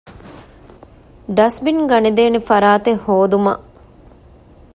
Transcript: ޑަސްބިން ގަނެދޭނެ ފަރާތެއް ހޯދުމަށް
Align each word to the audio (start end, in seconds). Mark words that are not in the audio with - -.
ޑަސްބިން 1.37 1.81
ގަނެދޭނެ 1.89 2.39
ފަރާތެއް 2.49 3.01
ހޯދުމަށް 3.05 3.63